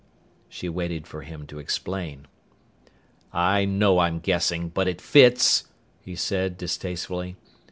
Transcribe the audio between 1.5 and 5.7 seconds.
explain. "I know I'm guessing, but it fits!"